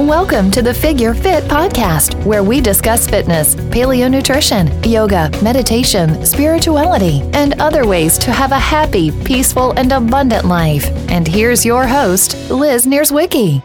Welcome 0.00 0.50
to 0.52 0.62
the 0.62 0.72
Figure 0.72 1.12
Fit 1.12 1.44
podcast, 1.44 2.24
where 2.24 2.42
we 2.42 2.62
discuss 2.62 3.06
fitness, 3.06 3.54
paleo 3.54 4.10
nutrition, 4.10 4.82
yoga, 4.82 5.30
meditation, 5.42 6.24
spirituality, 6.24 7.20
and 7.34 7.60
other 7.60 7.86
ways 7.86 8.16
to 8.20 8.32
have 8.32 8.50
a 8.50 8.58
happy, 8.58 9.10
peaceful, 9.24 9.72
and 9.72 9.92
abundant 9.92 10.46
life. 10.46 10.86
And 11.10 11.28
here's 11.28 11.66
your 11.66 11.86
host, 11.86 12.34
Liz 12.50 12.86
Nierzwicki. 12.86 13.62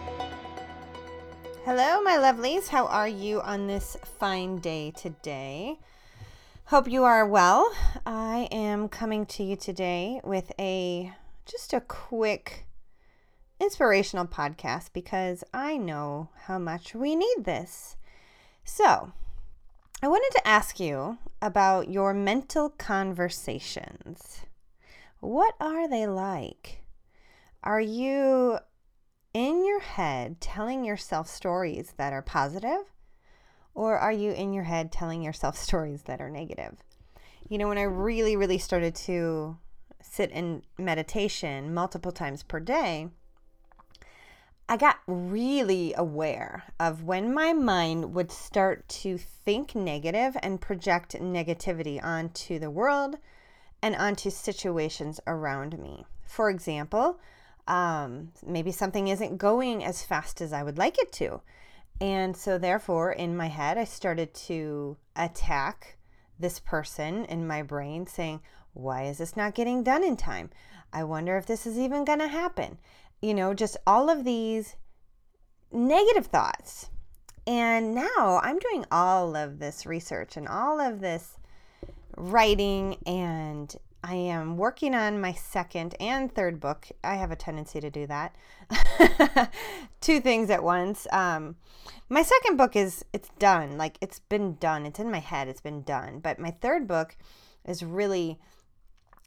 Hello, 1.64 2.02
my 2.02 2.18
lovelies. 2.18 2.68
How 2.68 2.86
are 2.88 3.08
you 3.08 3.40
on 3.40 3.68
this 3.68 3.96
fine 4.20 4.60
day 4.60 4.92
today? 4.92 5.80
Hope 6.66 6.90
you 6.90 7.06
are 7.06 7.26
well. 7.26 7.74
I 8.06 8.50
am 8.52 8.90
coming 8.90 9.26
to 9.28 9.44
you 9.44 9.56
today 9.56 10.20
with 10.26 10.52
a 10.60 11.14
just 11.46 11.72
a 11.72 11.80
quick 11.80 12.66
inspirational 13.60 14.26
podcast 14.26 14.90
because 14.94 15.44
I 15.54 15.78
know 15.78 16.30
how 16.46 16.60
much 16.60 16.94
we 16.94 17.16
need 17.16 17.44
this. 17.44 17.96
So, 18.64 19.12
I 20.02 20.08
wanted 20.08 20.32
to 20.34 20.48
ask 20.48 20.80
you 20.80 21.18
about 21.42 21.90
your 21.90 22.14
mental 22.14 22.70
conversations. 22.70 24.42
What 25.20 25.56
are 25.60 25.88
they 25.90 26.06
like? 26.06 26.84
Are 27.64 27.82
you 27.82 28.60
in 29.34 29.66
your 29.66 29.80
head 29.80 30.40
telling 30.40 30.86
yourself 30.86 31.28
stories 31.28 31.94
that 31.98 32.14
are 32.14 32.22
positive? 32.22 32.92
Or 33.74 33.98
are 33.98 34.12
you 34.12 34.32
in 34.32 34.54
your 34.54 34.64
head 34.64 34.92
telling 34.92 35.22
yourself 35.22 35.58
stories 35.62 36.04
that 36.04 36.22
are 36.22 36.30
negative? 36.30 36.78
You 37.50 37.58
know, 37.58 37.68
when 37.68 37.78
I 37.78 37.84
really, 37.84 38.36
really 38.36 38.58
started 38.58 38.96
to 38.96 39.58
sit 40.02 40.32
in 40.32 40.64
meditation 40.78 41.74
multiple 41.74 42.12
times 42.12 42.44
per 42.44 42.60
day, 42.60 43.10
I 44.68 44.78
got 44.78 44.98
really 45.06 45.94
aware 45.96 46.64
of 46.80 47.04
when 47.04 47.32
my 47.34 47.54
mind 47.54 48.16
would 48.16 48.32
start 48.32 48.88
to 48.90 49.18
think 49.18 49.76
negative 49.76 50.36
and 50.42 50.60
project 50.60 51.14
negativity 51.14 52.04
onto 52.04 52.58
the 52.58 52.72
world 52.72 53.18
and 53.84 53.96
onto 53.96 54.32
situations 54.32 55.20
around 55.28 55.78
me. 55.78 56.06
For 56.24 56.50
example, 56.50 57.20
um, 57.68 58.32
maybe 58.44 58.72
something 58.72 59.08
isn't 59.08 59.38
going 59.38 59.84
as 59.84 60.02
fast 60.04 60.42
as 60.42 60.52
I 60.52 60.64
would 60.64 60.80
like 60.80 60.98
it 60.98 61.12
to. 61.14 61.42
And 62.02 62.36
so, 62.36 62.58
therefore, 62.58 63.12
in 63.12 63.38
my 63.38 63.48
head, 63.48 63.78
I 63.78 63.84
started 63.84 64.34
to 64.34 64.98
attack 65.16 65.98
this 66.40 66.60
person 66.60 67.26
in 67.26 67.48
my 67.48 67.62
brain, 67.62 68.08
saying, 68.08 68.42
Why 68.74 69.04
is 69.04 69.20
this 69.20 69.38
not 69.38 69.54
getting 69.54 69.84
done 69.84 70.04
in 70.04 70.18
time? 70.18 70.50
I 70.92 71.04
wonder 71.04 71.38
if 71.38 71.46
this 71.46 71.68
is 71.68 71.78
even 71.78 72.04
going 72.04 72.20
to 72.20 72.28
happen 72.28 72.80
you 73.22 73.34
know, 73.34 73.54
just 73.54 73.78
all 73.86 74.10
of 74.10 74.24
these 74.24 74.76
negative 75.72 76.28
thoughts. 76.28 76.90
And 77.48 77.94
now 77.94 78.40
I'm 78.44 78.60
doing 78.60 78.86
all 78.92 79.36
of 79.36 79.60
this 79.60 79.86
research 79.86 80.36
and 80.36 80.48
all 80.48 80.80
of 80.80 81.00
this 81.00 81.38
writing, 82.18 82.98
and 83.06 83.76
I 84.04 84.16
am 84.16 84.58
working 84.58 84.96
on 84.96 85.20
my 85.20 85.34
second 85.34 85.96
and 86.00 86.34
third 86.34 86.60
book. 86.60 86.88
I 87.04 87.16
have 87.16 87.32
a 87.32 87.36
tendency 87.36 87.80
to 87.82 87.90
do 87.90 88.08
that. 88.08 88.36
Two 90.02 90.20
things 90.20 90.50
at 90.50 90.64
once. 90.64 91.08
Um, 91.12 91.56
my 92.10 92.22
second 92.22 92.58
book 92.58 92.76
is 92.76 93.04
it's 93.14 93.30
done. 93.40 93.78
Like 93.78 93.98
it's 94.02 94.20
been 94.20 94.56
done. 94.56 94.86
It's 94.86 95.00
in 95.00 95.10
my 95.10 95.20
head. 95.20 95.48
It's 95.48 95.62
been 95.62 95.82
done. 95.82 96.20
But 96.20 96.40
my 96.40 96.52
third 96.52 96.88
book 96.88 97.16
is 97.66 97.84
really 97.84 98.40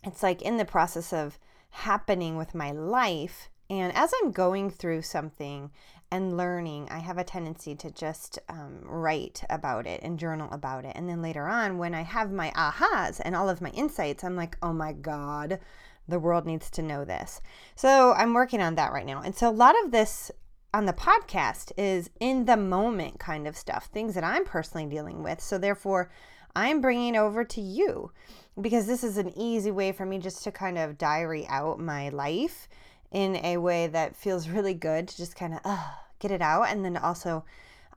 it's 0.05 0.23
like 0.23 0.43
in 0.43 0.59
the 0.59 0.65
process 0.65 1.13
of 1.13 1.39
happening 1.71 2.37
with 2.37 2.55
my 2.55 2.71
life 2.71 3.51
and 3.71 3.95
as 3.95 4.13
I'm 4.23 4.33
going 4.33 4.71
through 4.71 5.03
something 5.03 5.71
and 6.11 6.37
learning, 6.37 6.89
I 6.91 7.01
have 7.01 7.19
a 7.19 7.25
tendency 7.25 7.75
to 7.77 7.91
just 7.91 8.39
um, 8.49 8.81
write 8.83 9.45
about 9.51 9.87
it 9.87 10.01
and 10.03 10.19
journal 10.19 10.49
about 10.51 10.87
it. 10.87 10.93
And 10.95 11.09
then 11.09 11.21
later 11.21 11.47
on, 11.47 11.77
when 11.77 11.95
I 11.95 12.03
have 12.03 12.33
my 12.33 12.51
ahas 12.53 13.21
and 13.23 13.37
all 13.37 13.49
of 13.49 13.61
my 13.61 13.71
insights, 13.71 14.25
I'm 14.25 14.37
like, 14.37 14.57
oh 14.63 14.73
my 14.73 14.93
God, 14.93 15.61
the 16.07 16.19
world 16.19 16.47
needs 16.47 16.71
to 16.71 16.83
know 16.83 17.05
this. 17.05 17.43
So 17.75 18.15
I'm 18.15 18.33
working 18.33 18.63
on 18.63 18.75
that 18.77 18.93
right 18.93 19.05
now. 19.05 19.21
And 19.21 19.35
so 19.35 19.51
a 19.51 19.51
lot 19.51 19.75
of 19.85 19.91
this 19.91 20.31
on 20.73 20.87
the 20.87 20.93
podcast 20.95 21.73
is 21.77 22.09
in 22.21 22.47
the 22.47 22.57
moment 22.57 23.19
kind 23.19 23.47
of 23.47 23.57
stuff, 23.57 23.87
things 23.87 24.15
that 24.15 24.25
I'm 24.25 24.45
personally 24.45 24.87
dealing 24.87 25.23
with. 25.23 25.41
So 25.41 25.59
therefore, 25.59 26.11
I'm 26.57 26.81
bringing 26.81 27.17
over 27.17 27.45
to 27.45 27.61
you 27.61 28.13
because 28.61 28.87
this 28.87 29.05
is 29.05 29.19
an 29.19 29.33
easy 29.37 29.71
way 29.71 29.93
for 29.93 30.07
me 30.07 30.19
just 30.19 30.43
to 30.45 30.51
kind 30.51 30.79
of 30.79 30.99
diary 30.99 31.47
out 31.49 31.79
my 31.79 32.09
life 32.09 32.69
in 33.11 33.37
a 33.37 33.57
way 33.57 33.87
that 33.87 34.17
feels 34.17 34.49
really 34.49 34.75
good 34.75 35.09
to 35.09 35.17
just 35.17 35.37
kind 35.37 35.55
of 35.55 35.61
uh, 35.65 35.89
get 36.19 36.31
it 36.31 36.43
out 36.43 36.69
and 36.69 36.85
then 36.85 36.97
also 36.97 37.45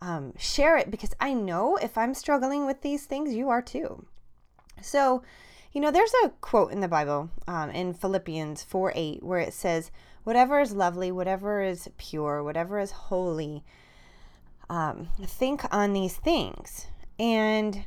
um, 0.02 0.34
share 0.38 0.78
it 0.78 0.90
because 0.90 1.14
I 1.20 1.34
know 1.34 1.78
if 1.78 1.98
I'm 1.98 2.14
struggling 2.14 2.66
with 2.66 2.82
these 2.82 3.06
things, 3.06 3.34
you 3.34 3.50
are 3.50 3.62
too. 3.62 4.06
So, 4.82 5.22
you 5.74 5.82
know, 5.82 5.92
there's 5.92 6.14
a 6.24 6.30
quote 6.42 6.72
in 6.72 6.80
the 6.80 6.88
Bible 6.88 7.30
um, 7.48 7.70
in 7.70 7.94
Philippians 7.94 8.64
4 8.64 8.94
8 8.96 9.24
where 9.24 9.40
it 9.40 9.54
says, 9.54 9.92
Whatever 10.24 10.60
is 10.60 10.74
lovely, 10.74 11.12
whatever 11.12 11.62
is 11.62 11.90
pure, 11.98 12.44
whatever 12.44 12.80
is 12.80 12.92
holy, 12.92 13.64
um, 14.70 15.10
think 15.26 15.64
on 15.74 15.94
these 15.94 16.16
things. 16.16 16.88
And 17.20 17.86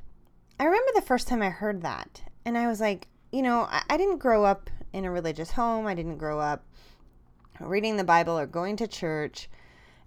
I 0.59 0.65
remember 0.65 0.91
the 0.95 1.03
first 1.03 1.29
time 1.29 1.43
I 1.43 1.51
heard 1.51 1.83
that, 1.83 2.23
and 2.45 2.59
I 2.59 2.67
was 2.67 2.81
like, 2.81 3.07
you 3.31 3.43
know, 3.43 3.69
I, 3.71 3.83
I 3.89 3.97
didn't 3.97 4.19
grow 4.19 4.45
up 4.45 4.69
in 4.93 5.05
a 5.05 5.11
religious 5.11 5.53
home, 5.53 5.87
I 5.87 5.95
didn't 5.95 6.19
grow 6.19 6.41
up 6.41 6.65
reading 7.61 7.97
the 7.97 8.05
Bible 8.05 8.39
or 8.39 8.47
going 8.47 8.77
to 8.77 8.87
church. 8.87 9.49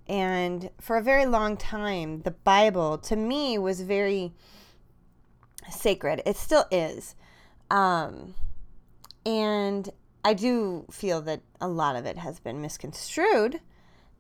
And 0.08 0.70
for 0.80 0.98
a 0.98 1.02
very 1.02 1.26
long 1.26 1.58
time, 1.58 2.22
the 2.22 2.32
Bible 2.32 2.98
to 3.00 3.16
me 3.16 3.58
was 3.58 3.82
very 3.82 4.34
sacred. 5.70 6.22
It 6.26 6.38
still 6.38 6.66
is. 6.72 7.16
Um, 7.70 8.36
and 9.26 9.90
I 10.24 10.34
do 10.34 10.86
feel 10.90 11.22
that 11.22 11.42
a 11.60 11.68
lot 11.68 11.96
of 11.96 12.06
it 12.06 12.18
has 12.18 12.40
been 12.40 12.62
misconstrued 12.62 13.60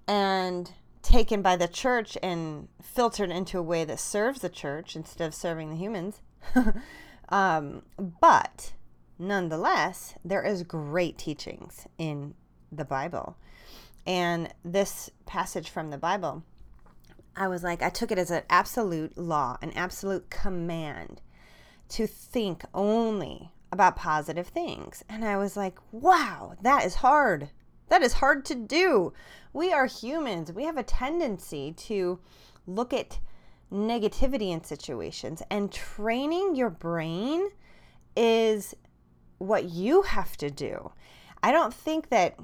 and 0.07 0.71
taken 1.01 1.41
by 1.41 1.55
the 1.55 1.67
church 1.67 2.17
and 2.21 2.67
filtered 2.81 3.31
into 3.31 3.57
a 3.57 3.63
way 3.63 3.85
that 3.85 3.99
serves 3.99 4.41
the 4.41 4.49
church 4.49 4.95
instead 4.95 5.25
of 5.25 5.33
serving 5.33 5.69
the 5.69 5.77
humans. 5.77 6.21
um, 7.29 7.83
but 7.97 8.73
nonetheless, 9.17 10.15
there 10.23 10.43
is 10.43 10.63
great 10.63 11.17
teachings 11.17 11.87
in 11.97 12.33
the 12.71 12.85
Bible. 12.85 13.37
And 14.05 14.53
this 14.63 15.09
passage 15.25 15.69
from 15.69 15.89
the 15.89 15.97
Bible, 15.97 16.43
I 17.35 17.47
was 17.47 17.63
like, 17.63 17.81
I 17.81 17.89
took 17.89 18.11
it 18.11 18.17
as 18.17 18.31
an 18.31 18.43
absolute 18.49 19.17
law, 19.17 19.57
an 19.61 19.71
absolute 19.73 20.29
command 20.29 21.21
to 21.89 22.07
think 22.07 22.63
only 22.73 23.51
about 23.71 23.95
positive 23.95 24.47
things. 24.47 25.03
And 25.09 25.25
I 25.25 25.37
was 25.37 25.57
like, 25.57 25.77
wow, 25.91 26.55
that 26.61 26.85
is 26.85 26.95
hard. 26.95 27.49
That 27.89 28.01
is 28.01 28.13
hard 28.13 28.45
to 28.45 28.55
do. 28.55 29.13
We 29.53 29.71
are 29.71 29.85
humans. 29.85 30.51
We 30.51 30.63
have 30.63 30.77
a 30.77 30.83
tendency 30.83 31.73
to 31.73 32.19
look 32.65 32.93
at 32.93 33.19
negativity 33.71 34.51
in 34.51 34.63
situations, 34.63 35.41
and 35.49 35.71
training 35.71 36.55
your 36.55 36.69
brain 36.69 37.49
is 38.15 38.73
what 39.37 39.65
you 39.65 40.03
have 40.03 40.37
to 40.37 40.49
do. 40.49 40.91
I 41.43 41.51
don't 41.51 41.73
think 41.73 42.09
that 42.09 42.39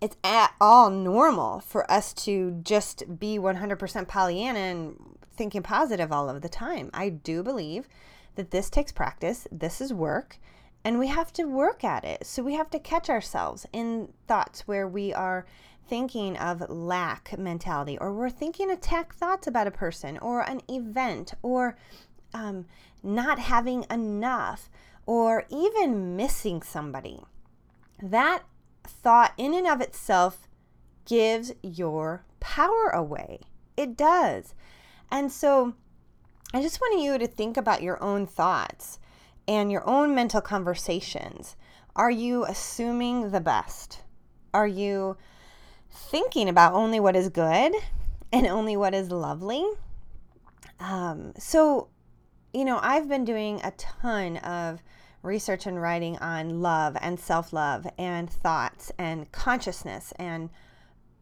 it's 0.00 0.16
at 0.22 0.54
all 0.60 0.90
normal 0.90 1.60
for 1.60 1.90
us 1.90 2.12
to 2.12 2.60
just 2.62 3.18
be 3.18 3.38
100% 3.38 4.08
Pollyanna 4.08 4.58
and 4.58 5.16
thinking 5.32 5.62
positive 5.62 6.12
all 6.12 6.28
of 6.28 6.42
the 6.42 6.48
time. 6.48 6.90
I 6.94 7.08
do 7.08 7.42
believe 7.42 7.88
that 8.36 8.50
this 8.50 8.70
takes 8.70 8.92
practice, 8.92 9.46
this 9.50 9.80
is 9.80 9.92
work, 9.92 10.38
and 10.84 10.98
we 10.98 11.08
have 11.08 11.32
to 11.34 11.44
work 11.44 11.82
at 11.82 12.04
it. 12.04 12.24
So 12.26 12.42
we 12.42 12.54
have 12.54 12.70
to 12.70 12.78
catch 12.78 13.10
ourselves 13.10 13.66
in 13.72 14.12
thoughts 14.26 14.66
where 14.66 14.86
we 14.86 15.12
are 15.12 15.46
thinking 15.88 16.36
of 16.36 16.68
lack 16.68 17.36
mentality, 17.38 17.98
or 17.98 18.12
we're 18.12 18.30
thinking 18.30 18.70
attack 18.70 19.14
thoughts 19.14 19.46
about 19.46 19.66
a 19.66 19.72
person, 19.72 20.18
or 20.18 20.42
an 20.42 20.60
event, 20.68 21.34
or 21.42 21.76
um, 22.34 22.66
not 23.02 23.38
having 23.38 23.84
enough, 23.90 24.68
or 25.06 25.44
even 25.48 26.14
missing 26.14 26.62
somebody. 26.62 27.22
That 28.02 28.42
thought 28.88 29.32
in 29.36 29.54
and 29.54 29.66
of 29.66 29.80
itself 29.80 30.48
gives 31.04 31.52
your 31.62 32.24
power 32.40 32.88
away. 32.88 33.40
It 33.76 33.96
does. 33.96 34.54
And 35.10 35.30
so 35.32 35.74
I 36.52 36.62
just 36.62 36.80
want 36.80 37.00
you 37.00 37.18
to 37.18 37.26
think 37.26 37.56
about 37.56 37.82
your 37.82 38.02
own 38.02 38.26
thoughts 38.26 38.98
and 39.46 39.70
your 39.70 39.86
own 39.88 40.14
mental 40.14 40.40
conversations. 40.40 41.56
Are 41.96 42.10
you 42.10 42.44
assuming 42.44 43.30
the 43.30 43.40
best? 43.40 44.02
Are 44.54 44.66
you 44.66 45.16
thinking 45.90 46.48
about 46.48 46.74
only 46.74 47.00
what 47.00 47.16
is 47.16 47.28
good 47.28 47.72
and 48.32 48.46
only 48.46 48.76
what 48.76 48.94
is 48.94 49.10
lovely? 49.10 49.64
Um, 50.80 51.32
so, 51.38 51.88
you 52.52 52.64
know, 52.64 52.78
I've 52.82 53.08
been 53.08 53.24
doing 53.24 53.60
a 53.64 53.72
ton 53.72 54.36
of 54.38 54.82
research 55.22 55.66
and 55.66 55.80
writing 55.80 56.16
on 56.18 56.60
love 56.60 56.96
and 57.00 57.18
self 57.18 57.52
love 57.52 57.86
and 57.98 58.30
thoughts 58.30 58.92
and 58.98 59.30
consciousness 59.32 60.12
and 60.18 60.50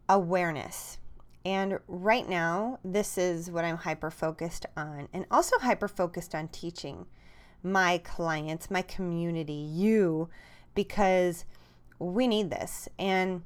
awareness. 0.09 0.97
And 1.45 1.79
right 1.87 2.27
now, 2.27 2.79
this 2.83 3.17
is 3.17 3.49
what 3.49 3.63
I'm 3.63 3.77
hyper 3.77 4.11
focused 4.11 4.65
on, 4.75 5.07
and 5.13 5.25
also 5.31 5.57
hyper 5.59 5.87
focused 5.87 6.35
on 6.35 6.49
teaching 6.49 7.05
my 7.63 7.99
clients, 7.99 8.69
my 8.69 8.81
community, 8.81 9.53
you, 9.53 10.29
because 10.75 11.45
we 11.99 12.27
need 12.27 12.49
this. 12.49 12.89
And 12.99 13.43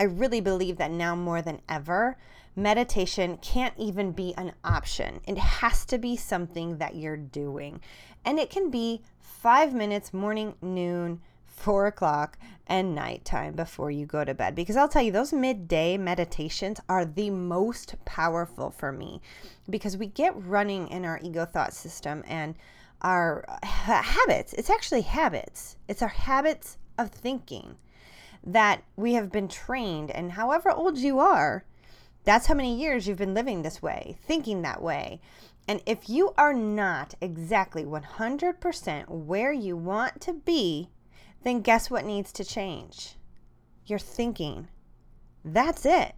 I 0.00 0.04
really 0.04 0.40
believe 0.40 0.78
that 0.78 0.90
now 0.90 1.14
more 1.14 1.42
than 1.42 1.60
ever, 1.68 2.16
meditation 2.56 3.36
can't 3.42 3.74
even 3.76 4.12
be 4.12 4.32
an 4.38 4.54
option. 4.64 5.20
It 5.26 5.36
has 5.36 5.84
to 5.84 5.98
be 5.98 6.16
something 6.16 6.78
that 6.78 6.94
you're 6.94 7.18
doing. 7.18 7.82
And 8.24 8.38
it 8.38 8.48
can 8.48 8.70
be 8.70 9.02
five 9.20 9.74
minutes, 9.74 10.14
morning, 10.14 10.54
noon, 10.62 11.20
four 11.44 11.86
o'clock, 11.86 12.38
and 12.66 12.94
nighttime 12.94 13.52
before 13.52 13.90
you 13.90 14.06
go 14.06 14.24
to 14.24 14.32
bed. 14.32 14.54
Because 14.54 14.74
I'll 14.74 14.88
tell 14.88 15.02
you, 15.02 15.12
those 15.12 15.34
midday 15.34 15.98
meditations 15.98 16.80
are 16.88 17.04
the 17.04 17.28
most 17.28 17.94
powerful 18.06 18.70
for 18.70 18.92
me 18.92 19.20
because 19.68 19.98
we 19.98 20.06
get 20.06 20.32
running 20.34 20.88
in 20.88 21.04
our 21.04 21.20
ego 21.22 21.44
thought 21.44 21.74
system 21.74 22.24
and 22.26 22.54
our 23.02 23.44
uh, 23.46 24.00
habits. 24.00 24.54
It's 24.54 24.70
actually 24.70 25.02
habits, 25.02 25.76
it's 25.88 26.00
our 26.00 26.08
habits 26.08 26.78
of 26.96 27.10
thinking 27.10 27.76
that 28.44 28.82
we 28.96 29.14
have 29.14 29.30
been 29.30 29.48
trained. 29.48 30.10
And 30.10 30.32
however 30.32 30.70
old 30.70 30.98
you 30.98 31.18
are, 31.18 31.64
that's 32.24 32.46
how 32.46 32.54
many 32.54 32.78
years 32.78 33.06
you've 33.06 33.18
been 33.18 33.34
living 33.34 33.62
this 33.62 33.82
way, 33.82 34.16
thinking 34.26 34.62
that 34.62 34.82
way. 34.82 35.20
And 35.68 35.82
if 35.86 36.08
you 36.08 36.32
are 36.36 36.54
not 36.54 37.14
exactly 37.20 37.84
100% 37.84 39.08
where 39.08 39.52
you 39.52 39.76
want 39.76 40.20
to 40.22 40.32
be, 40.32 40.90
then 41.42 41.60
guess 41.60 41.90
what 41.90 42.04
needs 42.04 42.32
to 42.32 42.44
change? 42.44 43.16
Your 43.86 43.98
thinking. 43.98 44.68
That's 45.44 45.86
it. 45.86 46.14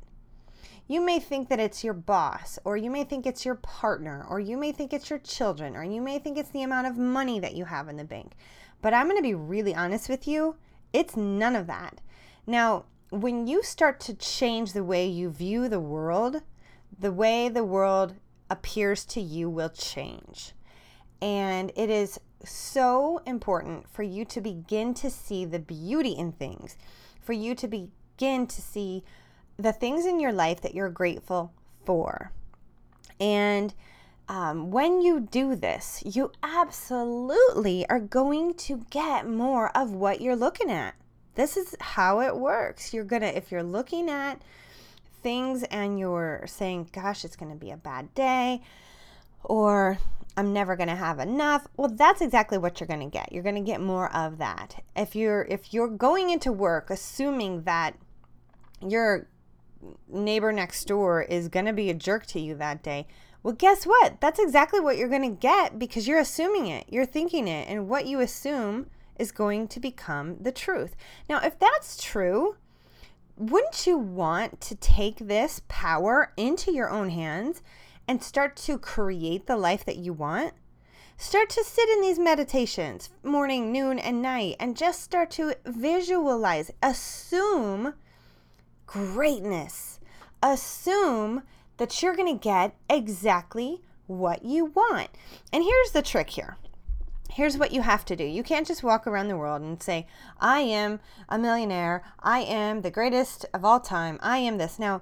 You 0.88 1.00
may 1.00 1.20
think 1.20 1.48
that 1.48 1.60
it's 1.60 1.84
your 1.84 1.94
boss, 1.94 2.58
or 2.64 2.76
you 2.76 2.90
may 2.90 3.04
think 3.04 3.24
it's 3.24 3.44
your 3.44 3.54
partner, 3.54 4.26
or 4.28 4.40
you 4.40 4.56
may 4.56 4.72
think 4.72 4.92
it's 4.92 5.10
your 5.10 5.20
children, 5.20 5.76
or 5.76 5.84
you 5.84 6.02
may 6.02 6.18
think 6.18 6.36
it's 6.36 6.50
the 6.50 6.62
amount 6.62 6.88
of 6.88 6.98
money 6.98 7.38
that 7.38 7.54
you 7.54 7.64
have 7.64 7.88
in 7.88 7.96
the 7.96 8.04
bank. 8.04 8.32
But 8.80 8.92
I'm 8.92 9.06
going 9.06 9.16
to 9.16 9.22
be 9.22 9.34
really 9.34 9.74
honest 9.74 10.08
with 10.08 10.26
you, 10.26 10.56
it's 10.92 11.16
none 11.16 11.56
of 11.56 11.68
that. 11.68 12.00
Now, 12.46 12.84
when 13.10 13.46
you 13.46 13.62
start 13.62 14.00
to 14.00 14.14
change 14.14 14.72
the 14.72 14.84
way 14.84 15.06
you 15.06 15.30
view 15.30 15.68
the 15.68 15.80
world, 15.80 16.42
the 16.98 17.12
way 17.12 17.48
the 17.48 17.64
world 17.64 18.14
appears 18.48 19.04
to 19.06 19.20
you 19.20 19.48
will 19.48 19.68
change. 19.68 20.52
And 21.20 21.70
it 21.76 21.88
is 21.88 22.18
so 22.44 23.22
important 23.26 23.88
for 23.88 24.02
you 24.02 24.24
to 24.24 24.40
begin 24.40 24.94
to 24.94 25.10
see 25.10 25.44
the 25.44 25.58
beauty 25.58 26.12
in 26.12 26.32
things, 26.32 26.76
for 27.20 27.32
you 27.32 27.54
to 27.54 27.68
begin 27.68 28.46
to 28.46 28.60
see 28.60 29.04
the 29.56 29.72
things 29.72 30.04
in 30.06 30.18
your 30.18 30.32
life 30.32 30.60
that 30.62 30.74
you're 30.74 30.90
grateful 30.90 31.52
for. 31.84 32.32
And 33.20 33.72
um, 34.28 34.70
when 34.70 35.00
you 35.00 35.20
do 35.20 35.54
this, 35.54 36.02
you 36.04 36.32
absolutely 36.42 37.88
are 37.88 38.00
going 38.00 38.54
to 38.54 38.84
get 38.90 39.28
more 39.28 39.76
of 39.76 39.92
what 39.92 40.20
you're 40.20 40.34
looking 40.34 40.70
at. 40.70 40.94
This 41.34 41.56
is 41.56 41.74
how 41.80 42.20
it 42.20 42.36
works. 42.36 42.92
You're 42.92 43.04
going 43.04 43.22
to, 43.22 43.36
if 43.36 43.50
you're 43.50 43.62
looking 43.62 44.10
at 44.10 44.42
things 45.22 45.62
and 45.64 45.98
you're 45.98 46.44
saying, 46.46 46.90
gosh, 46.92 47.24
it's 47.24 47.36
going 47.36 47.52
to 47.52 47.58
be 47.58 47.70
a 47.70 47.76
bad 47.76 48.14
day, 48.14 48.62
or 49.44 49.98
I'm 50.36 50.52
never 50.52 50.76
going 50.76 50.88
to 50.88 50.94
have 50.94 51.18
enough. 51.18 51.66
Well, 51.76 51.88
that's 51.88 52.20
exactly 52.20 52.58
what 52.58 52.80
you're 52.80 52.88
going 52.88 53.00
to 53.00 53.06
get. 53.06 53.32
You're 53.32 53.42
going 53.42 53.54
to 53.54 53.60
get 53.60 53.80
more 53.80 54.14
of 54.14 54.38
that. 54.38 54.82
If 54.96 55.14
you're 55.14 55.42
if 55.42 55.72
you're 55.74 55.88
going 55.88 56.30
into 56.30 56.52
work 56.52 56.90
assuming 56.90 57.62
that 57.62 57.94
your 58.80 59.28
neighbor 60.08 60.52
next 60.52 60.84
door 60.84 61.22
is 61.22 61.48
going 61.48 61.66
to 61.66 61.72
be 61.72 61.90
a 61.90 61.94
jerk 61.94 62.26
to 62.26 62.40
you 62.40 62.54
that 62.56 62.82
day, 62.82 63.06
well, 63.42 63.54
guess 63.54 63.84
what? 63.84 64.20
That's 64.20 64.38
exactly 64.38 64.80
what 64.80 64.96
you're 64.96 65.08
going 65.08 65.28
to 65.28 65.40
get 65.40 65.78
because 65.78 66.06
you're 66.06 66.20
assuming 66.20 66.66
it. 66.66 66.86
You're 66.88 67.06
thinking 67.06 67.48
it. 67.48 67.68
And 67.68 67.88
what 67.88 68.06
you 68.06 68.20
assume 68.20 68.86
is 69.18 69.32
going 69.32 69.68
to 69.68 69.80
become 69.80 70.36
the 70.40 70.52
truth. 70.52 70.96
Now, 71.28 71.40
if 71.40 71.58
that's 71.58 72.02
true, 72.02 72.56
wouldn't 73.36 73.86
you 73.86 73.98
want 73.98 74.60
to 74.62 74.74
take 74.74 75.18
this 75.18 75.62
power 75.68 76.32
into 76.36 76.72
your 76.72 76.90
own 76.90 77.10
hands 77.10 77.62
and 78.06 78.22
start 78.22 78.56
to 78.56 78.78
create 78.78 79.46
the 79.46 79.56
life 79.56 79.84
that 79.84 79.96
you 79.96 80.12
want? 80.12 80.54
Start 81.16 81.50
to 81.50 81.64
sit 81.64 81.88
in 81.88 82.00
these 82.00 82.18
meditations, 82.18 83.10
morning, 83.22 83.70
noon, 83.70 83.98
and 83.98 84.20
night, 84.20 84.56
and 84.58 84.76
just 84.76 85.02
start 85.02 85.30
to 85.32 85.54
visualize, 85.64 86.70
assume 86.82 87.94
greatness. 88.86 90.00
Assume 90.42 91.44
that 91.76 92.02
you're 92.02 92.16
going 92.16 92.36
to 92.36 92.42
get 92.42 92.74
exactly 92.90 93.82
what 94.06 94.44
you 94.44 94.66
want. 94.66 95.10
And 95.52 95.62
here's 95.62 95.92
the 95.92 96.02
trick 96.02 96.30
here. 96.30 96.56
Here's 97.32 97.56
what 97.56 97.72
you 97.72 97.80
have 97.80 98.04
to 98.06 98.16
do. 98.16 98.24
You 98.24 98.42
can't 98.42 98.66
just 98.66 98.82
walk 98.82 99.06
around 99.06 99.28
the 99.28 99.36
world 99.36 99.62
and 99.62 99.82
say, 99.82 100.06
I 100.38 100.60
am 100.60 101.00
a 101.28 101.38
millionaire. 101.38 102.04
I 102.20 102.40
am 102.40 102.82
the 102.82 102.90
greatest 102.90 103.46
of 103.54 103.64
all 103.64 103.80
time. 103.80 104.18
I 104.22 104.38
am 104.38 104.58
this. 104.58 104.78
Now, 104.78 105.00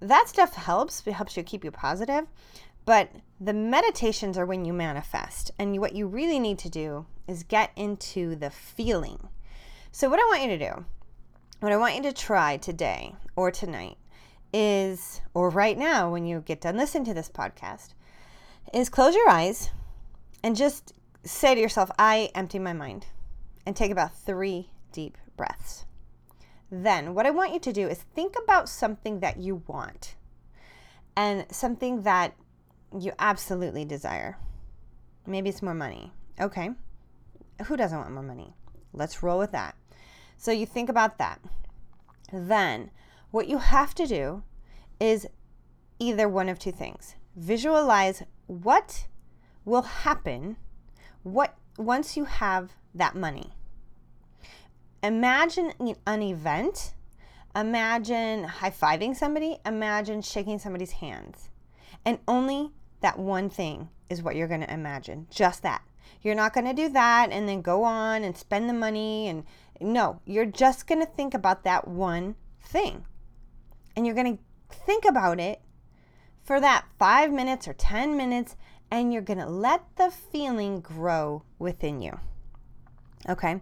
that 0.00 0.28
stuff 0.28 0.54
helps. 0.54 1.06
It 1.06 1.12
helps 1.12 1.36
you 1.36 1.42
keep 1.42 1.64
you 1.64 1.70
positive. 1.70 2.26
But 2.86 3.10
the 3.38 3.52
meditations 3.52 4.38
are 4.38 4.46
when 4.46 4.64
you 4.64 4.72
manifest. 4.72 5.50
And 5.58 5.78
what 5.78 5.94
you 5.94 6.06
really 6.06 6.38
need 6.38 6.58
to 6.60 6.70
do 6.70 7.04
is 7.26 7.42
get 7.42 7.70
into 7.76 8.34
the 8.34 8.48
feeling. 8.48 9.28
So, 9.92 10.08
what 10.08 10.20
I 10.20 10.24
want 10.24 10.42
you 10.42 10.48
to 10.48 10.58
do 10.58 10.84
what 11.60 11.72
I 11.72 11.76
want 11.76 11.96
you 11.96 12.02
to 12.02 12.12
try 12.12 12.56
today 12.56 13.16
or 13.34 13.50
tonight 13.50 13.96
is, 14.52 15.20
or 15.34 15.50
right 15.50 15.76
now 15.76 16.10
when 16.10 16.24
you 16.24 16.40
get 16.40 16.60
done 16.60 16.76
listening 16.76 17.04
to 17.06 17.14
this 17.14 17.28
podcast, 17.28 17.94
is 18.72 18.88
close 18.88 19.14
your 19.14 19.28
eyes 19.28 19.70
and 20.42 20.54
just 20.54 20.92
say 21.28 21.54
to 21.54 21.60
yourself, 21.60 21.90
I 21.98 22.30
empty 22.34 22.58
my 22.58 22.72
mind, 22.72 23.06
and 23.66 23.76
take 23.76 23.90
about 23.90 24.16
three 24.16 24.70
deep 24.92 25.18
breaths. 25.36 25.84
Then, 26.70 27.14
what 27.14 27.26
I 27.26 27.30
want 27.30 27.52
you 27.52 27.60
to 27.60 27.72
do 27.72 27.88
is 27.88 27.98
think 27.98 28.34
about 28.42 28.68
something 28.68 29.20
that 29.20 29.38
you 29.38 29.62
want 29.66 30.16
and 31.16 31.46
something 31.50 32.02
that 32.02 32.34
you 32.98 33.12
absolutely 33.18 33.84
desire. 33.84 34.38
Maybe 35.26 35.48
it's 35.48 35.62
more 35.62 35.74
money. 35.74 36.12
Okay. 36.40 36.70
Who 37.66 37.76
doesn't 37.76 37.98
want 37.98 38.12
more 38.12 38.22
money? 38.22 38.54
Let's 38.92 39.22
roll 39.22 39.38
with 39.38 39.52
that. 39.52 39.74
So 40.36 40.52
you 40.52 40.66
think 40.66 40.88
about 40.88 41.18
that. 41.18 41.40
Then, 42.32 42.90
what 43.30 43.48
you 43.48 43.58
have 43.58 43.94
to 43.96 44.06
do 44.06 44.42
is 45.00 45.26
either 45.98 46.28
one 46.28 46.48
of 46.48 46.58
two 46.58 46.72
things 46.72 47.14
visualize 47.36 48.22
what 48.46 49.06
will 49.64 49.82
happen 49.82 50.56
what 51.22 51.54
once 51.76 52.16
you 52.16 52.24
have 52.24 52.72
that 52.94 53.14
money 53.14 53.52
imagine 55.02 55.72
an 56.06 56.22
event. 56.22 56.94
Imagine 57.54 58.44
high-fiving 58.44 59.16
somebody. 59.16 59.58
Imagine 59.64 60.22
shaking 60.22 60.58
somebody's 60.58 60.92
hands. 60.92 61.48
And 62.04 62.18
only 62.28 62.70
that 63.00 63.18
one 63.18 63.50
thing 63.50 63.88
is 64.08 64.22
what 64.22 64.36
you're 64.36 64.48
going 64.48 64.60
to 64.60 64.72
imagine. 64.72 65.26
Just 65.30 65.62
that. 65.62 65.82
You're 66.22 66.34
not 66.34 66.52
going 66.52 66.66
to 66.66 66.72
do 66.72 66.88
that 66.90 67.30
and 67.30 67.48
then 67.48 67.62
go 67.62 67.84
on 67.84 68.24
and 68.24 68.36
spend 68.36 68.68
the 68.68 68.74
money 68.74 69.28
and 69.28 69.44
no, 69.80 70.20
you're 70.24 70.46
just 70.46 70.86
going 70.86 71.00
to 71.00 71.06
think 71.06 71.34
about 71.34 71.64
that 71.64 71.86
one 71.86 72.34
thing. 72.60 73.04
And 73.94 74.04
you're 74.04 74.14
going 74.14 74.36
to 74.36 74.74
think 74.74 75.04
about 75.04 75.38
it 75.38 75.60
for 76.42 76.60
that 76.60 76.86
five 76.98 77.32
minutes 77.32 77.68
or 77.68 77.74
10 77.74 78.16
minutes, 78.16 78.56
and 78.90 79.12
you're 79.12 79.22
going 79.22 79.38
to 79.38 79.46
let 79.46 79.82
the 79.96 80.10
feeling 80.10 80.80
grow 80.80 81.42
within 81.58 82.00
you. 82.00 82.18
Okay. 83.28 83.60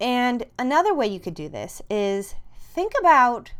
And 0.00 0.46
another 0.58 0.94
way 0.94 1.06
you 1.06 1.20
could 1.20 1.34
do 1.34 1.48
this 1.48 1.82
is 1.90 2.34
think 2.58 2.92
about 2.98 3.52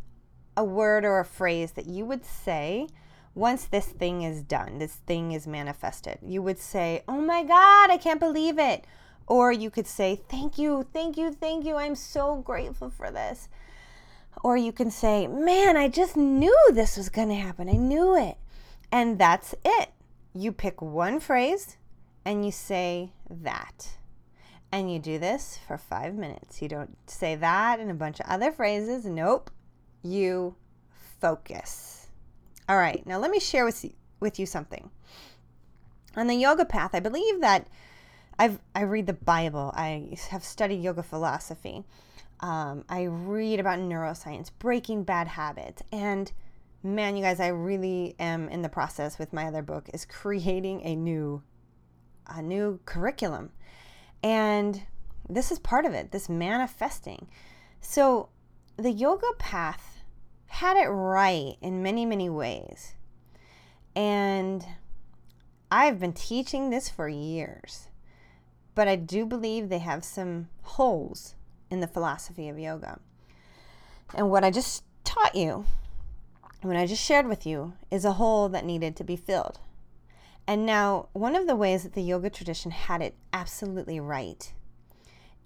a 0.57 0.65
word 0.65 1.05
or 1.05 1.19
a 1.19 1.25
phrase 1.25 1.73
that 1.73 1.87
you 1.87 2.05
would 2.05 2.25
say 2.25 2.89
once 3.35 3.67
this 3.67 3.87
thing 3.87 4.23
is 4.23 4.43
done, 4.43 4.79
this 4.79 4.95
thing 5.07 5.33
is 5.33 5.47
manifested. 5.47 6.19
You 6.23 6.41
would 6.43 6.59
say, 6.59 7.03
Oh 7.07 7.21
my 7.21 7.45
God, 7.45 7.91
I 7.91 7.99
can't 7.99 8.21
believe 8.21 8.59
it. 8.59 8.85
Or 9.27 9.53
you 9.53 9.71
could 9.71 9.87
say, 9.87 10.21
Thank 10.29 10.59
you, 10.59 10.87
thank 10.93 11.19
you, 11.19 11.33
thank 11.33 11.65
you. 11.67 11.77
I'm 11.77 11.95
so 11.95 12.37
grateful 12.37 12.89
for 12.91 13.11
this. 13.11 13.49
Or 14.43 14.57
you 14.57 14.73
can 14.73 14.91
say, 14.91 15.27
Man, 15.27 15.77
I 15.77 15.89
just 15.89 16.17
knew 16.17 16.57
this 16.73 16.97
was 16.97 17.11
going 17.11 17.29
to 17.29 17.35
happen. 17.35 17.69
I 17.69 17.73
knew 17.73 18.17
it. 18.17 18.39
And 18.91 19.19
that's 19.19 19.55
it. 19.65 19.91
You 20.37 20.53
pick 20.53 20.83
one 20.83 21.19
phrase 21.19 21.79
and 22.27 22.45
you 22.45 22.53
say 22.53 23.13
that. 23.31 23.89
And 24.71 24.93
you 24.93 24.99
do 24.99 25.19
this 25.19 25.59
for 25.67 25.79
five 25.79 26.15
minutes. 26.15 26.61
You 26.61 26.69
don't 26.69 26.95
say 27.09 27.37
that 27.37 27.81
and 27.81 27.91
a 27.91 27.95
bunch 27.95 28.21
of 28.21 28.27
other 28.27 28.53
phrases. 28.53 29.07
Nope. 29.07 29.51
You 30.03 30.55
focus. 31.21 32.09
All 32.69 32.77
right. 32.77 33.05
Now, 33.07 33.19
let 33.19 33.31
me 33.31 33.41
share 33.41 33.65
with 33.65 33.83
you, 33.83 33.93
with 34.21 34.39
you 34.39 34.45
something. 34.45 34.91
On 36.17 36.27
the 36.27 36.35
yoga 36.35 36.67
path, 36.67 36.91
I 36.95 37.01
believe 37.01 37.41
that 37.41 37.69
I've, 38.39 38.59
I 38.75 38.83
read 38.83 39.07
the 39.07 39.15
Bible. 39.15 39.73
I 39.75 40.19
have 40.29 40.45
studied 40.45 40.83
yoga 40.83 41.03
philosophy. 41.03 41.85
Um, 42.41 42.85
I 42.91 43.05
read 43.05 43.61
about 43.61 43.79
neuroscience, 43.79 44.51
breaking 44.59 45.05
bad 45.05 45.29
habits, 45.29 45.83
and 45.91 46.31
man, 46.87 47.17
you 47.17 47.23
guys, 47.23 47.41
I 47.41 47.49
really 47.49 48.15
am 48.19 48.49
in 48.49 48.63
the 48.63 48.69
process 48.69 49.19
with 49.19 49.33
my 49.33 49.47
other 49.47 49.63
book 49.63 49.89
is 49.93 50.05
creating 50.05 50.83
a 50.83 50.95
new 50.95 51.43
a 52.29 52.43
new 52.43 52.81
curriculum. 52.85 53.51
And 54.23 54.83
this 55.29 55.53
is 55.53 55.59
part 55.59 55.85
of 55.85 55.93
it, 55.93 56.11
this 56.11 56.29
manifesting. 56.29 57.29
So 57.81 58.31
the 58.77 58.91
yoga 58.91 59.33
path 59.39 60.03
had 60.47 60.77
it 60.77 60.89
right 60.89 61.57
in 61.61 61.83
many, 61.83 62.05
many 62.05 62.29
ways. 62.29 62.95
And 63.95 64.65
I've 65.71 66.01
been 66.01 66.13
teaching 66.13 66.71
this 66.71 66.89
for 66.89 67.09
years, 67.09 67.89
but 68.75 68.89
I 68.89 68.97
do 68.97 69.25
believe 69.25 69.69
they 69.69 69.79
have 69.79 70.05
some 70.05 70.49
holes 70.63 71.35
in 71.71 71.81
the 71.81 71.87
philosophy 71.87 72.49
of 72.49 72.59
yoga. 72.59 73.01
And 74.15 74.31
what 74.31 74.45
I 74.45 74.51
just 74.51 74.85
taught 75.05 75.35
you, 75.35 75.65
what 76.67 76.77
I 76.77 76.87
just 76.87 77.05
shared 77.05 77.27
with 77.27 77.47
you, 77.47 77.75
is 77.91 78.05
a 78.05 78.13
hole 78.13 78.49
that 78.51 78.65
needed 78.65 78.97
to 78.97 79.05
be 79.05 79.17
filled. 79.17 79.59
And 80.47 80.65
now, 80.65 81.09
one 81.13 81.35
of 81.35 81.47
the 81.47 81.57
ways 81.57 81.83
that 81.83 81.95
the 81.95 82.03
yoga 82.03 82.31
tradition 82.31 82.71
had 82.71 83.03
it 83.03 83.17
absolutely 83.33 83.99
right 83.99 84.53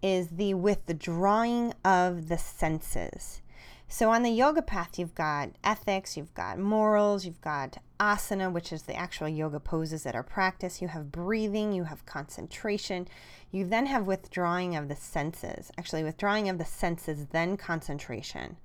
is 0.03 0.29
the 0.29 0.55
withdrawing 0.55 1.75
of 1.85 2.29
the 2.29 2.39
senses. 2.39 3.41
So, 3.89 4.11
on 4.11 4.23
the 4.23 4.31
yoga 4.31 4.63
path, 4.63 4.99
you've 4.99 5.15
got 5.15 5.51
ethics, 5.65 6.17
you've 6.17 6.35
got 6.35 6.59
morals, 6.59 7.25
you've 7.25 7.41
got 7.41 7.79
asana, 7.99 8.51
which 8.53 8.73
is 8.73 8.83
the 8.83 8.95
actual 8.95 9.29
yoga 9.29 9.59
poses 9.59 10.05
that 10.05 10.15
are 10.15 10.23
practiced. 10.23 10.81
You 10.81 10.89
have 10.89 11.11
breathing, 11.11 11.73
you 11.73 11.85
have 11.85 12.07
concentration. 12.07 13.09
You 13.51 13.67
then 13.67 13.87
have 13.87 14.07
withdrawing 14.07 14.77
of 14.77 14.89
the 14.89 14.95
senses. 14.95 15.73
Actually, 15.77 16.05
withdrawing 16.05 16.49
of 16.49 16.59
the 16.59 16.65
senses, 16.65 17.27
then 17.33 17.57
concentration, 17.57 18.57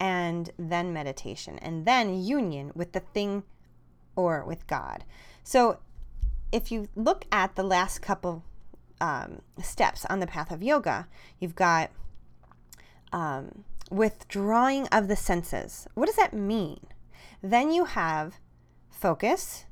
and 0.00 0.50
then 0.58 0.92
meditation, 0.92 1.58
and 1.58 1.86
then 1.86 2.22
union 2.22 2.72
with 2.74 2.92
the 2.92 3.00
thing 3.00 3.44
or 4.16 4.44
with 4.44 4.66
God. 4.66 5.04
So, 5.42 5.78
if 6.52 6.70
you 6.70 6.88
look 6.94 7.24
at 7.32 7.56
the 7.56 7.62
last 7.62 8.00
couple 8.00 8.44
um, 9.00 9.42
steps 9.62 10.04
on 10.06 10.20
the 10.20 10.26
path 10.26 10.50
of 10.50 10.62
yoga, 10.62 11.08
you've 11.40 11.56
got 11.56 11.90
um, 13.12 13.64
withdrawing 13.90 14.86
of 14.88 15.08
the 15.08 15.16
senses. 15.16 15.86
What 15.94 16.06
does 16.06 16.16
that 16.16 16.32
mean? 16.32 16.86
Then 17.42 17.70
you 17.72 17.84
have 17.84 18.34
focus, 18.90 19.64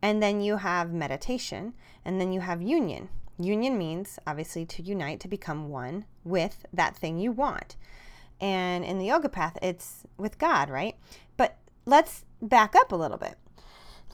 and 0.00 0.22
then 0.22 0.40
you 0.40 0.58
have 0.58 0.92
meditation, 0.92 1.74
and 2.04 2.20
then 2.20 2.32
you 2.32 2.40
have 2.40 2.62
union. 2.62 3.08
Union 3.38 3.78
means 3.78 4.18
obviously 4.26 4.64
to 4.66 4.82
unite, 4.82 5.20
to 5.20 5.28
become 5.28 5.68
one 5.68 6.04
with 6.24 6.66
that 6.72 6.96
thing 6.96 7.18
you 7.18 7.32
want. 7.32 7.76
And 8.40 8.84
in 8.84 8.98
the 8.98 9.06
yoga 9.06 9.28
path, 9.28 9.58
it's 9.62 10.04
with 10.16 10.38
God, 10.38 10.70
right? 10.70 10.96
But 11.36 11.56
let's 11.86 12.24
back 12.40 12.74
up 12.76 12.92
a 12.92 12.96
little 12.96 13.18
bit. 13.18 13.36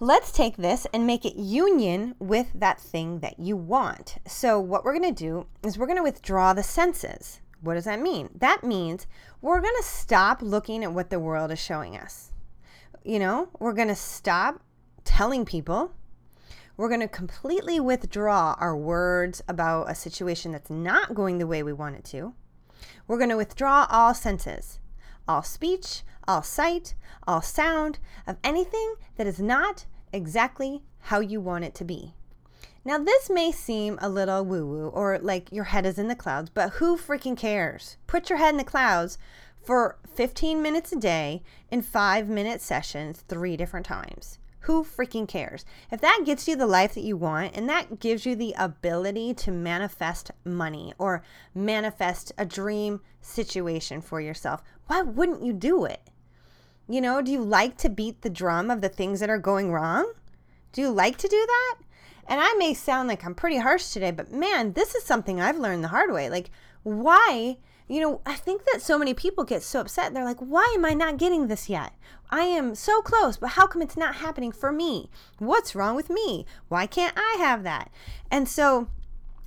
Let's 0.00 0.32
take 0.32 0.56
this 0.56 0.86
and 0.92 1.06
make 1.06 1.24
it 1.24 1.36
union 1.36 2.16
with 2.18 2.48
that 2.54 2.80
thing 2.80 3.20
that 3.20 3.38
you 3.38 3.56
want. 3.56 4.16
So, 4.26 4.58
what 4.58 4.84
we're 4.84 4.98
going 4.98 5.14
to 5.14 5.24
do 5.24 5.46
is 5.62 5.78
we're 5.78 5.86
going 5.86 5.98
to 5.98 6.02
withdraw 6.02 6.52
the 6.52 6.64
senses. 6.64 7.40
What 7.60 7.74
does 7.74 7.84
that 7.84 8.00
mean? 8.00 8.28
That 8.34 8.64
means 8.64 9.06
we're 9.40 9.60
going 9.60 9.76
to 9.76 9.84
stop 9.84 10.42
looking 10.42 10.82
at 10.82 10.92
what 10.92 11.10
the 11.10 11.20
world 11.20 11.52
is 11.52 11.60
showing 11.60 11.96
us. 11.96 12.32
You 13.04 13.20
know, 13.20 13.48
we're 13.60 13.72
going 13.72 13.88
to 13.88 13.94
stop 13.94 14.62
telling 15.04 15.44
people. 15.44 15.92
We're 16.76 16.88
going 16.88 17.00
to 17.00 17.08
completely 17.08 17.78
withdraw 17.78 18.56
our 18.58 18.76
words 18.76 19.42
about 19.46 19.90
a 19.90 19.94
situation 19.94 20.50
that's 20.50 20.70
not 20.70 21.14
going 21.14 21.38
the 21.38 21.46
way 21.46 21.62
we 21.62 21.72
want 21.72 21.96
it 21.96 22.04
to. 22.06 22.34
We're 23.06 23.18
going 23.18 23.30
to 23.30 23.36
withdraw 23.36 23.86
all 23.90 24.14
senses 24.14 24.78
all 25.26 25.42
speech, 25.42 26.02
all 26.28 26.42
sight, 26.42 26.94
all 27.26 27.40
sound 27.40 27.98
of 28.26 28.36
anything 28.44 28.94
that 29.16 29.26
is 29.26 29.40
not 29.40 29.86
exactly 30.12 30.82
how 31.00 31.20
you 31.20 31.40
want 31.40 31.64
it 31.64 31.74
to 31.74 31.84
be. 31.84 32.14
Now, 32.84 32.98
this 32.98 33.30
may 33.30 33.50
seem 33.50 33.98
a 34.00 34.08
little 34.10 34.44
woo 34.44 34.66
woo 34.66 34.88
or 34.88 35.18
like 35.18 35.50
your 35.50 35.64
head 35.64 35.86
is 35.86 35.98
in 35.98 36.08
the 36.08 36.14
clouds, 36.14 36.50
but 36.50 36.74
who 36.74 36.98
freaking 36.98 37.36
cares? 37.36 37.96
Put 38.06 38.28
your 38.28 38.38
head 38.38 38.50
in 38.50 38.58
the 38.58 38.64
clouds 38.64 39.16
for 39.62 39.96
15 40.14 40.60
minutes 40.60 40.92
a 40.92 40.96
day 40.96 41.42
in 41.70 41.80
five 41.80 42.28
minute 42.28 42.60
sessions, 42.60 43.24
three 43.26 43.56
different 43.56 43.86
times. 43.86 44.38
Who 44.64 44.82
freaking 44.82 45.28
cares? 45.28 45.66
If 45.92 46.00
that 46.00 46.22
gets 46.24 46.48
you 46.48 46.56
the 46.56 46.66
life 46.66 46.94
that 46.94 47.02
you 47.02 47.18
want 47.18 47.54
and 47.54 47.68
that 47.68 48.00
gives 48.00 48.24
you 48.24 48.34
the 48.34 48.54
ability 48.56 49.34
to 49.34 49.50
manifest 49.50 50.30
money 50.42 50.94
or 50.96 51.22
manifest 51.54 52.32
a 52.38 52.46
dream 52.46 53.02
situation 53.20 54.00
for 54.00 54.22
yourself, 54.22 54.62
why 54.86 55.02
wouldn't 55.02 55.44
you 55.44 55.52
do 55.52 55.84
it? 55.84 56.00
You 56.88 57.02
know, 57.02 57.20
do 57.20 57.30
you 57.30 57.42
like 57.42 57.76
to 57.78 57.90
beat 57.90 58.22
the 58.22 58.30
drum 58.30 58.70
of 58.70 58.80
the 58.80 58.88
things 58.88 59.20
that 59.20 59.28
are 59.28 59.38
going 59.38 59.70
wrong? 59.70 60.10
Do 60.72 60.80
you 60.80 60.90
like 60.90 61.18
to 61.18 61.28
do 61.28 61.46
that? 61.46 61.76
And 62.26 62.40
I 62.40 62.54
may 62.54 62.72
sound 62.72 63.08
like 63.08 63.22
I'm 63.22 63.34
pretty 63.34 63.58
harsh 63.58 63.90
today, 63.90 64.12
but 64.12 64.32
man, 64.32 64.72
this 64.72 64.94
is 64.94 65.04
something 65.04 65.42
I've 65.42 65.58
learned 65.58 65.84
the 65.84 65.88
hard 65.88 66.10
way. 66.10 66.30
Like, 66.30 66.50
why? 66.84 67.58
You 67.86 68.00
know, 68.00 68.20
I 68.24 68.34
think 68.34 68.64
that 68.64 68.80
so 68.80 68.98
many 68.98 69.12
people 69.12 69.44
get 69.44 69.62
so 69.62 69.80
upset. 69.80 70.14
They're 70.14 70.24
like, 70.24 70.40
why 70.40 70.72
am 70.74 70.86
I 70.86 70.94
not 70.94 71.18
getting 71.18 71.48
this 71.48 71.68
yet? 71.68 71.92
I 72.30 72.42
am 72.42 72.74
so 72.74 73.02
close, 73.02 73.36
but 73.36 73.50
how 73.50 73.66
come 73.66 73.82
it's 73.82 73.96
not 73.96 74.16
happening 74.16 74.52
for 74.52 74.72
me? 74.72 75.10
What's 75.38 75.74
wrong 75.74 75.94
with 75.94 76.08
me? 76.08 76.46
Why 76.68 76.86
can't 76.86 77.16
I 77.16 77.36
have 77.38 77.62
that? 77.64 77.90
And 78.30 78.48
so 78.48 78.88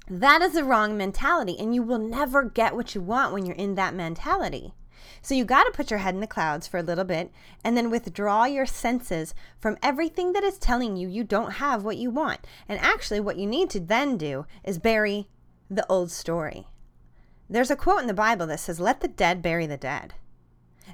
that 0.07 0.43
is 0.43 0.53
the 0.53 0.63
wrong 0.63 0.95
mentality, 0.95 1.57
and 1.57 1.73
you 1.73 1.81
will 1.81 1.97
never 1.97 2.43
get 2.43 2.75
what 2.75 2.93
you 2.93 3.01
want 3.01 3.33
when 3.33 3.45
you're 3.45 3.55
in 3.55 3.75
that 3.75 3.95
mentality. 3.95 4.73
So 5.21 5.33
you 5.33 5.43
got 5.43 5.63
to 5.63 5.71
put 5.71 5.89
your 5.89 5.99
head 5.99 6.13
in 6.13 6.21
the 6.21 6.27
clouds 6.27 6.67
for 6.67 6.77
a 6.77 6.83
little 6.83 7.03
bit 7.03 7.31
and 7.63 7.75
then 7.75 7.89
withdraw 7.89 8.45
your 8.45 8.65
senses 8.65 9.33
from 9.59 9.77
everything 9.81 10.33
that 10.33 10.43
is 10.43 10.57
telling 10.57 10.95
you 10.95 11.09
you 11.09 11.23
don't 11.23 11.53
have 11.53 11.83
what 11.83 11.97
you 11.97 12.11
want. 12.11 12.39
And 12.69 12.79
actually, 12.79 13.19
what 13.19 13.37
you 13.37 13.47
need 13.47 13.69
to 13.71 13.79
then 13.79 14.17
do 14.17 14.45
is 14.63 14.77
bury 14.77 15.27
the 15.69 15.85
old 15.89 16.11
story. 16.11 16.67
There's 17.49 17.71
a 17.71 17.75
quote 17.75 18.01
in 18.01 18.07
the 18.07 18.13
Bible 18.13 18.47
that 18.47 18.59
says, 18.59 18.79
Let 18.79 19.01
the 19.01 19.07
dead 19.07 19.41
bury 19.41 19.65
the 19.65 19.77
dead. 19.77 20.13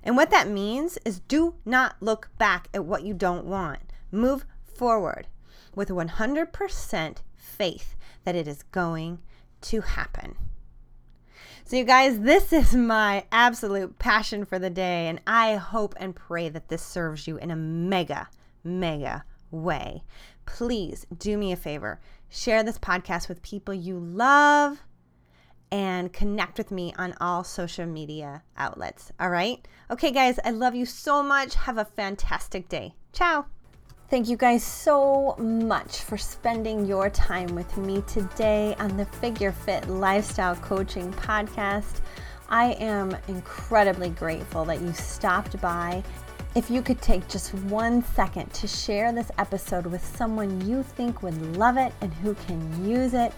And 0.03 0.15
what 0.15 0.31
that 0.31 0.48
means 0.48 0.98
is 1.05 1.19
do 1.19 1.55
not 1.65 1.95
look 2.01 2.29
back 2.38 2.67
at 2.74 2.86
what 2.86 3.03
you 3.03 3.13
don't 3.13 3.45
want. 3.45 3.79
Move 4.12 4.45
forward 4.63 5.27
with 5.75 5.89
100% 5.89 7.17
faith 7.36 7.95
that 8.24 8.36
it 8.36 8.48
is 8.48 8.63
going 8.63 9.19
to 9.62 9.81
happen. 9.81 10.36
So, 11.65 11.77
you 11.77 11.86
guys, 11.86 12.19
this 12.19 12.51
is 12.51 12.75
my 12.75 13.24
absolute 13.31 13.98
passion 13.98 14.43
for 14.43 14.60
the 14.60 14.69
day, 14.69 15.07
and 15.07 15.22
I 15.25 15.55
hope 15.55 15.95
and 15.98 16.13
pray 16.13 16.50
that 16.50 16.67
this 16.67 16.81
serves 16.81 17.25
you 17.25 17.38
in 17.38 17.51
a 17.51 17.55
mega, 17.55 18.27
mega 18.63 19.24
way. 19.50 20.03
Please 20.45 21.07
do 21.17 21.38
me 21.38 21.53
a 21.53 21.55
favor 21.55 22.01
share 22.29 22.63
this 22.63 22.79
podcast 22.79 23.29
with 23.29 23.43
people 23.43 23.74
you 23.74 23.98
love 23.98 24.81
and 25.74 26.13
connect 26.13 26.60
with 26.60 26.70
me 26.70 26.94
on 27.00 27.15
all 27.20 27.44
social 27.44 27.88
media 27.88 28.44
outlets. 28.58 29.12
All 29.20 29.32
right? 29.32 29.68
Okay, 29.89 30.12
guys, 30.12 30.39
I 30.46 30.51
love 30.51 30.75
you 30.75 30.86
so 30.86 31.24
much. 31.24 31.56
Have 31.56 31.80
a 31.80 31.86
fantastic 31.86 32.70
day. 32.70 32.94
Ciao. 33.12 33.48
Thank 34.08 34.30
you 34.30 34.38
guys 34.38 34.63
so 34.63 35.36
much 35.39 36.01
for 36.01 36.15
spending 36.15 36.86
your 36.86 37.10
time 37.10 37.56
with 37.56 37.75
me 37.75 38.03
today 38.03 38.75
on 38.77 38.96
the 38.98 39.06
Figure 39.06 39.51
Fit 39.51 39.89
Lifestyle 39.89 40.56
Coaching 40.58 41.12
Podcast. 41.13 42.01
I 42.50 42.74
am 42.74 43.18
incredibly 43.27 44.10
grateful 44.10 44.65
that 44.65 44.80
you 44.80 44.94
stopped 44.94 45.60
by. 45.60 46.03
If 46.53 46.70
you 46.70 46.84
could 46.84 47.01
take 47.01 47.27
just 47.27 47.51
one 47.56 48.03
second 48.13 48.53
to 48.53 48.68
share 48.68 49.12
this 49.12 49.32
episode 49.39 49.88
with 49.88 50.06
someone 50.06 50.70
you 50.70 50.84
think 50.84 51.24
would 51.24 51.58
love 51.58 51.77
it 51.77 51.94
and 52.01 52.13
who 52.13 52.36
can 52.36 52.88
use 52.88 53.15
it, 53.15 53.34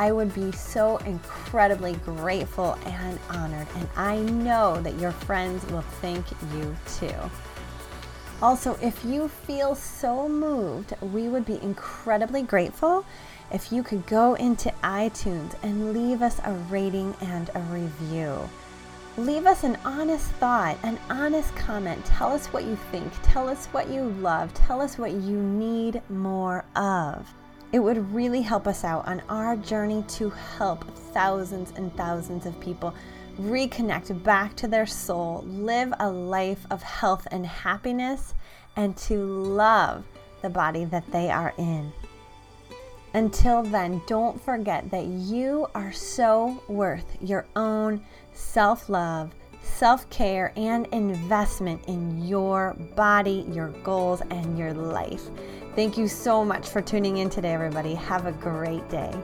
I 0.00 0.12
would 0.12 0.34
be 0.34 0.50
so 0.52 0.96
incredibly 0.96 1.92
grateful 1.92 2.78
and 2.86 3.18
honored. 3.28 3.66
And 3.74 3.86
I 3.96 4.16
know 4.16 4.80
that 4.80 4.98
your 4.98 5.12
friends 5.12 5.62
will 5.66 5.82
thank 6.00 6.24
you 6.54 6.74
too. 6.98 7.14
Also, 8.40 8.78
if 8.80 9.04
you 9.04 9.28
feel 9.28 9.74
so 9.74 10.26
moved, 10.26 10.94
we 11.12 11.28
would 11.28 11.44
be 11.44 11.62
incredibly 11.62 12.40
grateful 12.40 13.04
if 13.52 13.70
you 13.70 13.82
could 13.82 14.06
go 14.06 14.32
into 14.36 14.72
iTunes 14.82 15.54
and 15.62 15.92
leave 15.92 16.22
us 16.22 16.40
a 16.46 16.52
rating 16.70 17.14
and 17.20 17.50
a 17.54 17.60
review. 17.70 18.48
Leave 19.18 19.44
us 19.44 19.64
an 19.64 19.76
honest 19.84 20.30
thought, 20.40 20.78
an 20.82 20.98
honest 21.10 21.54
comment. 21.56 22.02
Tell 22.06 22.32
us 22.32 22.46
what 22.46 22.64
you 22.64 22.76
think. 22.90 23.12
Tell 23.22 23.50
us 23.50 23.66
what 23.66 23.90
you 23.90 24.04
love. 24.22 24.54
Tell 24.54 24.80
us 24.80 24.96
what 24.96 25.12
you 25.12 25.36
need 25.36 26.00
more 26.08 26.64
of. 26.74 27.30
It 27.72 27.78
would 27.78 28.12
really 28.12 28.42
help 28.42 28.66
us 28.66 28.82
out 28.82 29.06
on 29.06 29.22
our 29.28 29.56
journey 29.56 30.04
to 30.08 30.30
help 30.30 30.84
thousands 31.12 31.72
and 31.76 31.94
thousands 31.96 32.44
of 32.44 32.58
people 32.58 32.94
reconnect 33.38 34.22
back 34.24 34.56
to 34.56 34.66
their 34.66 34.86
soul, 34.86 35.44
live 35.46 35.92
a 36.00 36.10
life 36.10 36.66
of 36.70 36.82
health 36.82 37.28
and 37.30 37.46
happiness, 37.46 38.34
and 38.76 38.96
to 38.96 39.24
love 39.24 40.04
the 40.42 40.50
body 40.50 40.84
that 40.86 41.10
they 41.12 41.30
are 41.30 41.54
in. 41.58 41.92
Until 43.14 43.62
then, 43.62 44.02
don't 44.06 44.40
forget 44.40 44.90
that 44.90 45.06
you 45.06 45.66
are 45.74 45.92
so 45.92 46.62
worth 46.68 47.16
your 47.20 47.46
own 47.56 48.04
self 48.32 48.88
love, 48.88 49.32
self 49.70 50.08
care, 50.10 50.52
and 50.56 50.86
investment 50.88 51.82
in 51.86 52.26
your 52.26 52.74
body, 52.96 53.46
your 53.50 53.68
goals, 53.84 54.20
and 54.30 54.58
your 54.58 54.74
life. 54.74 55.22
Thank 55.74 55.96
you 55.96 56.08
so 56.08 56.44
much 56.44 56.68
for 56.68 56.80
tuning 56.80 57.18
in 57.18 57.30
today, 57.30 57.52
everybody. 57.52 57.94
Have 57.94 58.26
a 58.26 58.32
great 58.32 58.88
day. 58.88 59.14